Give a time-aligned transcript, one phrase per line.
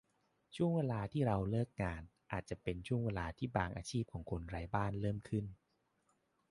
[0.55, 2.01] ช่วงเวลาที่เราเลิกงาน
[2.31, 5.45] อาจจะเป็นช่วงเวลาที่บางอาชีพของคนไร้บ้านเริ่มขึ้น